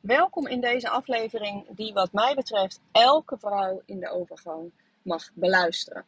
[0.00, 6.04] Welkom in deze aflevering die wat mij betreft elke vrouw in de overgang mag beluisteren.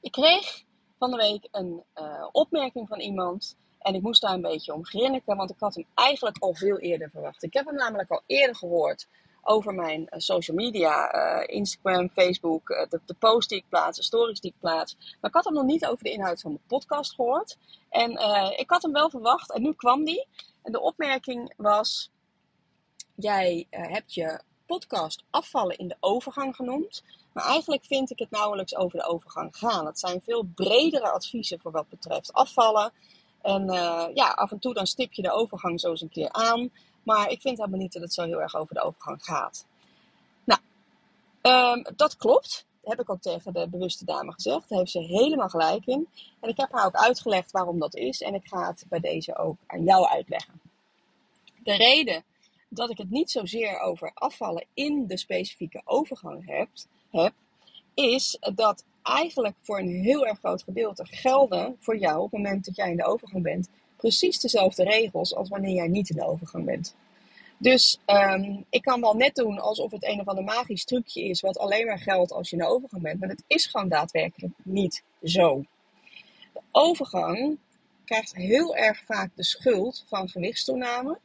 [0.00, 0.64] Ik kreeg
[0.98, 4.84] van de week een uh, opmerking van iemand en ik moest daar een beetje om
[4.84, 7.42] grinniken, want ik had hem eigenlijk al veel eerder verwacht.
[7.42, 9.08] Ik heb hem namelijk al eerder gehoord
[9.42, 14.04] over mijn uh, social media, uh, Instagram, Facebook, de, de post die ik plaats, de
[14.04, 14.96] stories die ik plaats.
[15.20, 17.58] Maar ik had hem nog niet over de inhoud van de podcast gehoord.
[17.90, 18.10] En
[18.58, 20.26] ik had hem wel verwacht en nu kwam die.
[20.62, 22.10] En de opmerking was
[23.20, 27.02] Jij uh, hebt je podcast afvallen in de overgang genoemd.
[27.32, 29.86] Maar eigenlijk vind ik het nauwelijks over de overgang gaan.
[29.86, 32.92] Het zijn veel bredere adviezen voor wat betreft afvallen.
[33.42, 36.32] En uh, ja, af en toe dan stip je de overgang zo eens een keer
[36.32, 36.70] aan.
[37.02, 39.66] Maar ik vind helemaal niet dat het zo heel erg over de overgang gaat.
[40.44, 40.60] Nou,
[41.42, 42.66] um, dat klopt.
[42.84, 44.68] Heb ik ook tegen de bewuste dame gezegd.
[44.68, 46.08] Daar heeft ze helemaal gelijk in.
[46.40, 48.22] En ik heb haar ook uitgelegd waarom dat is.
[48.22, 50.60] En ik ga het bij deze ook aan jou uitleggen.
[51.62, 52.24] De reden
[52.70, 56.68] dat ik het niet zozeer over afvallen in de specifieke overgang heb,
[57.10, 57.32] heb
[57.94, 62.64] is dat eigenlijk voor een heel erg groot gedeelte gelden voor jou op het moment
[62.64, 66.26] dat jij in de overgang bent precies dezelfde regels als wanneer jij niet in de
[66.26, 66.94] overgang bent.
[67.58, 71.40] Dus um, ik kan wel net doen alsof het een of ander magisch trucje is
[71.40, 74.52] wat alleen maar geldt als je in de overgang bent, maar het is gewoon daadwerkelijk
[74.62, 75.64] niet zo.
[76.52, 77.58] De overgang
[78.04, 81.18] krijgt heel erg vaak de schuld van gewichtstoename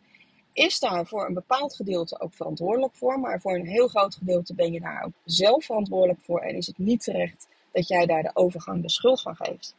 [0.55, 3.19] is daar voor een bepaald gedeelte ook verantwoordelijk voor.
[3.19, 6.39] Maar voor een heel groot gedeelte ben je daar ook zelf verantwoordelijk voor.
[6.39, 9.75] En is het niet terecht dat jij daar de overgang de schuld van geeft.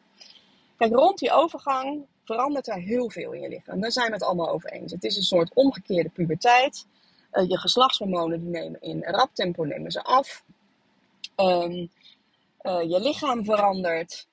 [0.76, 3.80] Kijk, rond die overgang verandert er heel veel in je lichaam.
[3.80, 4.92] Daar zijn we het allemaal over eens.
[4.92, 6.86] Het is een soort omgekeerde puberteit.
[7.32, 10.44] Uh, je geslachtshormonen die nemen in rap tempo nemen ze af.
[11.36, 11.90] Um,
[12.62, 14.26] uh, je lichaam verandert.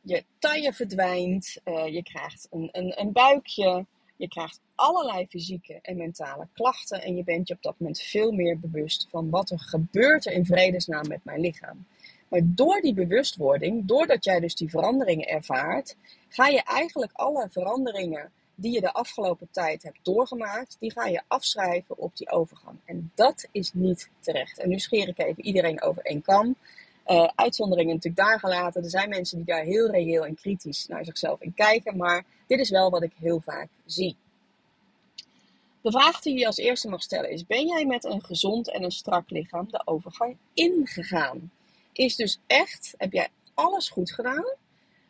[0.00, 1.56] Je taille verdwijnt.
[1.64, 3.86] Uh, je krijgt een, een, een buikje.
[4.16, 8.32] Je krijgt allerlei fysieke en mentale klachten en je bent je op dat moment veel
[8.32, 11.86] meer bewust van wat er gebeurt er in vredesnaam met mijn lichaam.
[12.28, 15.96] Maar door die bewustwording, doordat jij dus die veranderingen ervaart,
[16.28, 21.22] ga je eigenlijk alle veranderingen die je de afgelopen tijd hebt doorgemaakt, die ga je
[21.26, 22.78] afschrijven op die overgang.
[22.84, 24.58] En dat is niet terecht.
[24.58, 26.56] En nu scheer ik even iedereen over één kam.
[27.06, 28.82] Uh, uitzonderingen natuurlijk daar gelaten.
[28.82, 31.96] Er zijn mensen die daar heel reëel en kritisch naar zichzelf in kijken.
[31.96, 34.16] Maar dit is wel wat ik heel vaak zie.
[35.80, 38.82] De vraag die je als eerste mag stellen is: Ben jij met een gezond en
[38.82, 41.50] een strak lichaam de overgang ingegaan?
[41.92, 44.44] Is dus echt, heb jij alles goed gedaan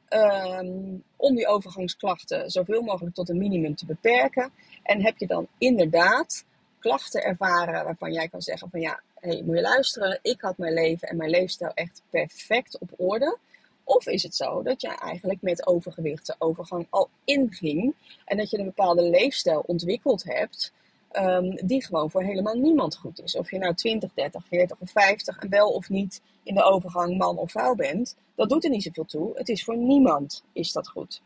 [0.09, 4.53] um, om die overgangsklachten zoveel mogelijk tot een minimum te beperken?
[4.83, 6.45] En heb je dan inderdaad
[6.79, 10.75] klachten ervaren waarvan jij kan zeggen: van ja, hey, moet je luisteren, ik had mijn
[10.75, 13.39] leven en mijn leefstijl echt perfect op orde.
[13.85, 18.51] Of is het zo dat je eigenlijk met overgewicht de overgang al inging en dat
[18.51, 20.73] je een bepaalde leefstijl ontwikkeld hebt
[21.13, 23.37] um, die gewoon voor helemaal niemand goed is.
[23.37, 27.17] Of je nou 20, 30, 40 of 50 en wel of niet in de overgang
[27.17, 29.31] man of vrouw bent, dat doet er niet zoveel toe.
[29.35, 31.21] Het is voor niemand is dat goed.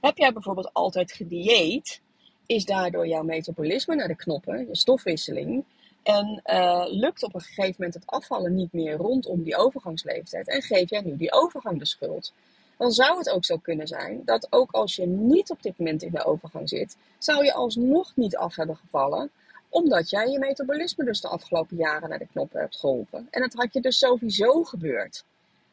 [0.00, 2.00] Heb jij bijvoorbeeld altijd gedieet,
[2.46, 5.64] is daardoor jouw metabolisme naar de knoppen, je stofwisseling,
[6.02, 10.48] en uh, lukt op een gegeven moment het afvallen niet meer rondom die overgangsleeftijd.
[10.48, 12.32] En geef jij nu die overgang de schuld.
[12.76, 16.02] Dan zou het ook zo kunnen zijn dat ook als je niet op dit moment
[16.02, 19.30] in de overgang zit, zou je alsnog niet af hebben gevallen.
[19.68, 23.28] Omdat jij je metabolisme dus de afgelopen jaren naar de knoppen hebt geholpen.
[23.30, 25.24] En dat had je dus sowieso gebeurd.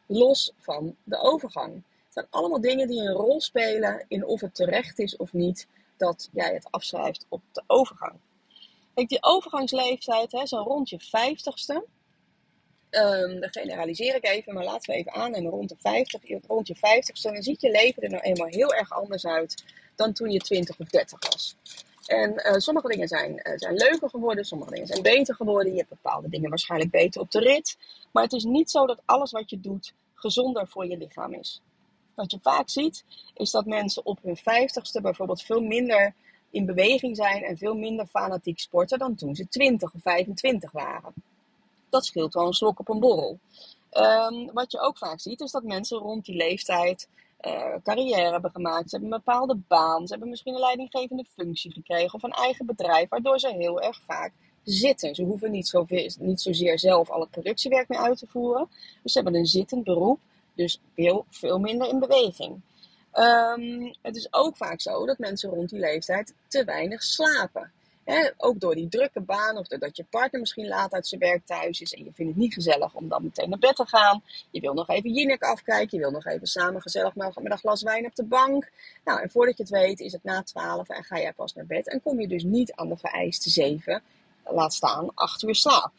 [0.06, 1.74] Los van de overgang.
[1.74, 5.68] Het zijn allemaal dingen die een rol spelen in of het terecht is of niet
[5.98, 8.14] dat jij het afschrijft op de overgang.
[9.00, 11.86] Kijk, die overgangsleeftijd, hè, zo rond je vijftigste.
[12.90, 16.76] Um, dat generaliseer ik even, maar laten we even aannemen rond, de 50, rond je
[16.76, 17.22] 50ste.
[17.22, 19.64] Dan ziet je leven er nou eenmaal heel erg anders uit
[19.96, 21.56] dan toen je 20 of 30 was.
[22.06, 25.72] En uh, sommige dingen zijn, uh, zijn leuker geworden, sommige dingen zijn beter geworden.
[25.72, 27.78] Je hebt bepaalde dingen waarschijnlijk beter op de rit.
[28.12, 31.62] Maar het is niet zo dat alles wat je doet gezonder voor je lichaam is.
[32.16, 33.04] Wat je vaak ziet,
[33.34, 36.14] is dat mensen op hun 50ste bijvoorbeeld veel minder
[36.52, 41.14] in beweging zijn en veel minder fanatiek sporten dan toen ze 20 of 25 waren.
[41.90, 43.40] Dat scheelt wel een slok op een borrel.
[43.90, 47.08] Ehm, wat je ook vaak ziet, is dat mensen rond die leeftijd
[47.42, 48.90] uh, carrière hebben gemaakt.
[48.90, 50.08] Ze hebben een bepaalde baan.
[50.08, 54.02] Ze hebben misschien een leidinggevende functie gekregen of een eigen bedrijf, waardoor ze heel erg
[54.06, 54.32] vaak
[54.64, 55.16] zitten.
[55.16, 58.70] Ze hoeven niet, zoveel, niet zozeer zelf al het productiewerk meer uit te voeren.
[59.04, 60.20] Dus ze hebben een zittend beroep,
[60.54, 62.62] dus veel, veel minder in beweging.
[63.14, 67.72] Um, het is ook vaak zo dat mensen rond die leeftijd te weinig slapen.
[68.38, 71.82] ook door die drukke baan of doordat je partner misschien laat uit zijn werk thuis
[71.82, 74.24] is en je vindt het niet gezellig om dan meteen naar bed te gaan.
[74.52, 77.82] Je wil nog even Jinek afkijken, je wil nog even samen gezellig met een glas
[77.82, 78.72] wijn op de bank.
[79.04, 81.66] Nou, en voordat je het weet is het na twaalf en ga jij pas naar
[81.66, 84.02] bed en kom je dus niet aan de vereiste zeven,
[84.44, 85.92] laat staan acht uur slaap.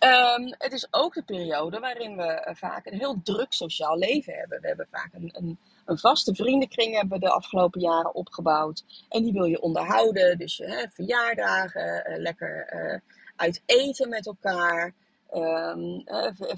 [0.00, 4.34] Um, het is ook de periode waarin we eh, vaak een heel druk sociaal leven
[4.34, 4.60] hebben.
[4.60, 8.84] We hebben vaak een, een, een, vaste vriendenkring hebben de afgelopen jaren opgebouwd.
[9.08, 10.38] En die wil je onderhouden.
[10.38, 13.00] Dus hè, verjaardagen, uh, lekker uh,
[13.36, 14.94] uit eten met elkaar.
[15.34, 16.04] Um,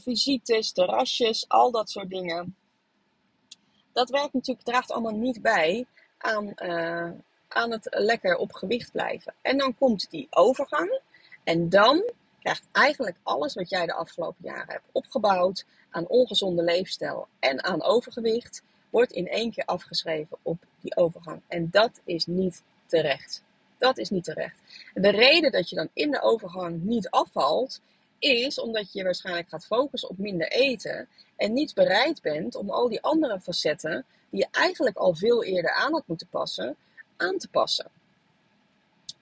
[0.00, 2.56] visites, terrasjes, al dat soort dingen.
[3.92, 5.86] Dat werkt natuurlijk, draagt allemaal niet bij
[6.18, 6.60] aan,
[7.48, 9.34] aan het lekker op gewicht blijven.
[9.42, 11.00] En dan komt die overgang.
[11.44, 17.28] En dan krijgt eigenlijk alles wat jij de afgelopen jaren hebt opgebouwd aan ongezonde leefstijl
[17.38, 21.40] en aan overgewicht, wordt in één keer afgeschreven op die overgang.
[21.48, 23.42] En dat is niet terecht.
[23.78, 24.60] Dat is niet terecht.
[24.94, 27.80] De reden dat je dan in de overgang niet afvalt,
[28.18, 32.88] is omdat je waarschijnlijk gaat focussen op minder eten en niet bereid bent om al
[32.88, 36.76] die andere facetten, die je eigenlijk al veel eerder aan had moeten passen,
[37.16, 37.90] aan te passen.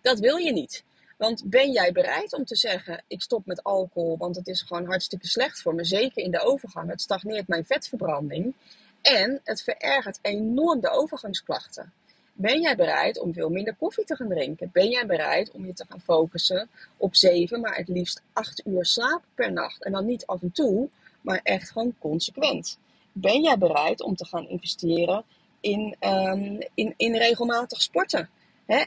[0.01, 0.85] Dat wil je niet.
[1.19, 4.87] Want ben jij bereid om te zeggen: ik stop met alcohol, want het is gewoon
[4.87, 6.91] hartstikke slecht voor me, zeker in de overgang.
[6.91, 8.55] Het stagneert mijn vetverbranding
[9.03, 11.93] en het verergert enorm de overgangsklachten.
[12.33, 14.71] Ben jij bereid om veel minder koffie te gaan drinken?
[14.73, 18.85] Ben jij bereid om je te gaan focussen op zeven, maar het liefst acht uur
[18.85, 19.85] slaap per nacht?
[19.85, 20.89] En dan niet af en toe,
[21.21, 22.79] maar echt gewoon consequent.
[23.13, 25.25] Ben jij bereid om te gaan investeren
[25.61, 28.31] in, um, in, in regelmatig sporten?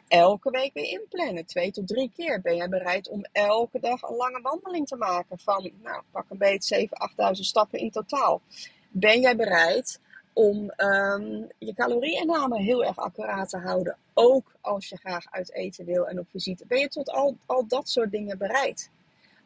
[0.08, 1.46] Elke week weer inplannen.
[1.46, 2.42] Twee tot drie keer.
[2.42, 6.38] Ben jij bereid om elke dag een lange wandeling te maken van, nou, pak een
[6.38, 6.90] beetje 7.000,
[7.26, 8.42] 8.000 stappen in totaal.
[8.90, 10.00] Ben jij bereid
[10.34, 15.86] om um, je calorieinname heel erg accuraat te houden, ook als je graag uit eten
[15.86, 16.66] wil en op visite?
[16.68, 18.90] Ben je tot al, al dat soort dingen bereid?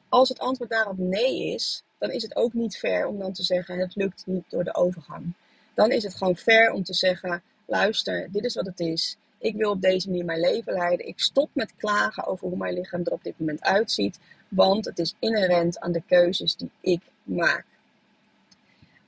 [0.10, 3.44] Als het antwoord daarop nee is, dan is het ook niet fair om dan te
[3.44, 5.34] zeggen: het lukt niet door de overgang.
[5.74, 9.18] Dan is het gewoon fair om te zeggen: luister, dit is wat het is.
[9.46, 11.08] Ik wil op deze manier mijn leven leiden.
[11.08, 14.20] Ik stop met klagen over hoe mijn lichaam er op dit moment uitziet.
[14.48, 17.66] Want het is inherent aan de keuzes die ik maak.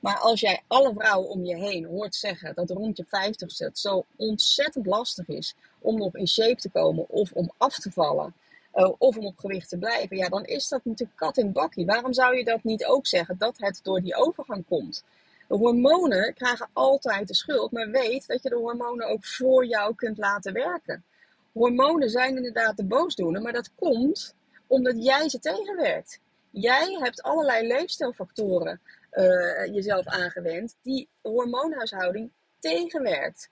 [0.00, 3.78] Maar als jij alle vrouwen om je heen hoort zeggen dat rond je 50 het
[3.78, 8.34] zo ontzettend lastig is om nog in shape te komen of om af te vallen
[8.74, 11.86] uh, of om op gewicht te blijven, ja, dan is dat natuurlijk kat in bakkie.
[11.86, 15.04] Waarom zou je dat niet ook zeggen dat het door die overgang komt?
[15.48, 20.18] Hormonen krijgen altijd de schuld, maar weet dat je de hormonen ook voor jou kunt
[20.18, 21.04] laten werken.
[21.52, 24.34] Hormonen zijn inderdaad de boosdoener, maar dat komt
[24.66, 26.20] omdat jij ze tegenwerkt.
[26.50, 28.80] Jij hebt allerlei leefstijlfactoren
[29.12, 33.50] uh, jezelf aangewend die hormoonhuishouding tegenwerkt.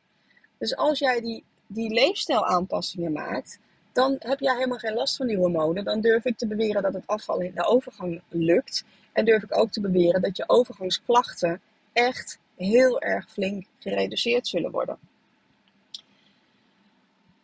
[0.59, 3.59] Dus als jij die, die leefstijlaanpassingen maakt,
[3.93, 5.85] dan heb jij helemaal geen last van die hormonen.
[5.85, 8.85] Dan durf ik te beweren dat het afvallen in de overgang lukt.
[9.13, 11.61] En durf ik ook te beweren dat je overgangsklachten
[11.97, 14.99] echt heel erg flink gereduceerd zullen worden.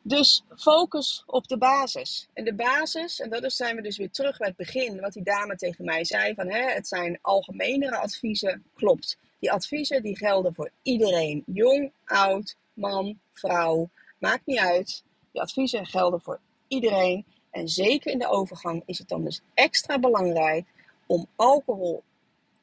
[0.02, 2.28] Dus focus op de basis.
[2.32, 5.22] En de basis, en dat zijn we dus weer terug bij het begin, wat die
[5.22, 8.64] dame tegen mij zei: van hè, het zijn algemenere adviezen.
[8.74, 9.18] Klopt.
[9.38, 11.42] Die adviezen die gelden voor iedereen.
[11.46, 13.88] Jong, oud, man, vrouw.
[14.18, 15.04] Maakt niet uit.
[15.32, 17.24] Die adviezen gelden voor iedereen.
[17.50, 20.66] En zeker in de overgang is het dan dus extra belangrijk
[21.06, 22.02] om alcohol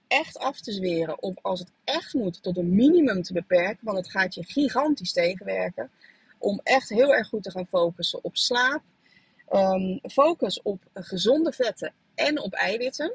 [0.09, 3.97] echt af te zweren of als het echt moet tot een minimum te beperken, want
[3.97, 5.89] het gaat je gigantisch tegenwerken,
[6.37, 8.81] om echt heel erg goed te gaan focussen op slaap,
[9.51, 13.13] um, focus op gezonde vetten en op eiwitten.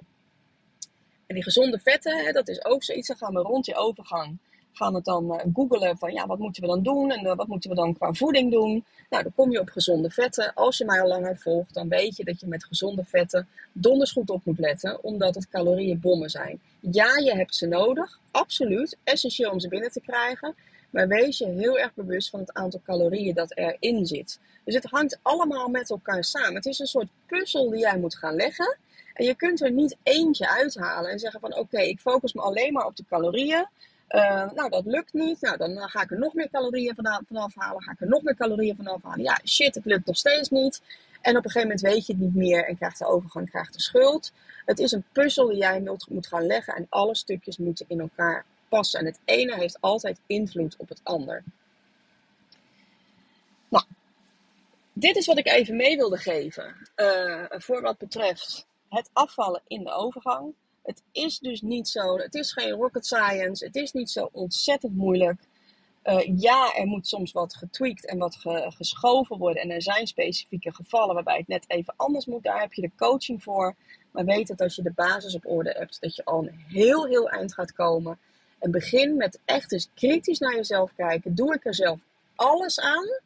[1.27, 4.39] En die gezonde vetten, hè, dat is ook zoiets, dan gaan we rond die overgang
[4.75, 7.47] gaan we dan uh, googelen van ja, wat moeten we dan doen en uh, wat
[7.47, 8.85] moeten we dan qua voeding doen.
[9.11, 10.55] Nou, dan kom je op gezonde vetten.
[10.55, 14.13] Als je mij al langer volgt, dan weet je dat je met gezonde vetten donders
[14.13, 16.61] goed op moet letten, omdat het calorieënbommen zijn.
[16.81, 20.55] Ja, je hebt ze nodig, absoluut, essentieel om ze binnen te krijgen.
[20.91, 24.39] Maar wees je heel erg bewust van het aantal calorieën dat erin zit.
[24.65, 26.55] Dus het hangt allemaal met elkaar samen.
[26.55, 28.77] Het is een soort puzzel die jij moet gaan leggen.
[29.15, 32.73] En je kunt er niet eentje uithalen en zeggen van oké, ik focus me alleen
[32.73, 33.67] maar op de calorieën.
[34.09, 35.41] Uh, nou, dat lukt niet.
[35.41, 37.83] Nou, dan ga ik er nog meer calorieën vanaf, halen.
[37.83, 39.25] Ga ik er nog meer calorieën vanaf halen.
[39.25, 40.83] Ja, shit, het lukt nog steeds niet.
[41.21, 43.73] En op een gegeven moment weet je het niet meer en krijgt de overgang, krijgt
[43.73, 44.33] de schuld.
[44.65, 48.45] Het is een puzzel die jij moet gaan leggen en alle stukjes moeten in elkaar
[48.69, 49.01] passen.
[49.01, 51.43] En het ene heeft altijd invloed op het ander.
[53.69, 53.85] Nou,
[54.93, 59.85] dit is wat ik even mee wilde geven uh, voor wat betreft het afvallen in
[59.85, 60.55] de overgang.
[60.85, 64.97] Het is dus niet zo, het is geen rocket science, het is niet zo ontzettend
[64.97, 65.41] moeilijk.
[66.05, 69.63] Uh, ja, er moet soms wat getweakt en wat ge geschoven worden.
[69.63, 72.43] En er zijn specifieke gevallen waarbij het net even anders moet.
[72.43, 73.75] Daar heb je de coaching voor.
[74.11, 77.07] Maar weet dat als je de basis op orde hebt, dat je al een heel,
[77.07, 78.19] heel eind gaat komen.
[78.59, 81.35] En begin met echt eens kritisch naar jezelf kijken.
[81.35, 81.99] Doe ik er zelf
[82.35, 83.21] alles aan?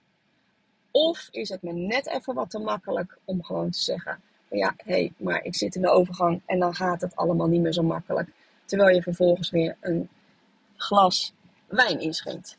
[0.90, 4.92] Of is het me net even wat te makkelijk om gewoon te zeggen: ja, hé,
[4.92, 7.82] hey, maar ik zit in de overgang en dan gaat het allemaal niet meer zo
[7.82, 8.28] makkelijk.
[8.64, 10.08] Terwijl je vervolgens weer een
[10.76, 11.32] glas
[11.66, 12.56] wijn inschenkt.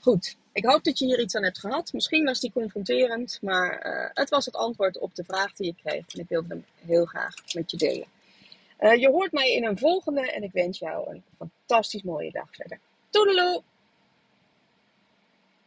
[0.00, 1.92] Goed, ik hoop dat je hier iets aan hebt gehad.
[1.92, 5.76] Misschien was die confronterend, maar uh, het was het antwoord op de vraag die ik
[5.76, 6.04] kreeg.
[6.14, 8.06] En ik wilde hem heel graag met je delen.
[8.80, 12.48] Uh, je hoort mij in een volgende en ik wens jou een fantastisch mooie dag
[12.50, 12.78] verder.
[13.10, 13.62] Toedeloe!